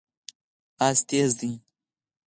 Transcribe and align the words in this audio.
اس 0.87 0.97
ګړندی 1.09 1.21
دی 1.39 1.51